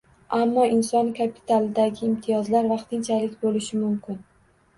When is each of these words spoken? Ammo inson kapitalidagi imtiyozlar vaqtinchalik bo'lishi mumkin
Ammo 0.35 0.61
inson 0.77 1.11
kapitalidagi 1.19 2.01
imtiyozlar 2.07 2.71
vaqtinchalik 2.73 3.37
bo'lishi 3.45 3.85
mumkin 3.85 4.21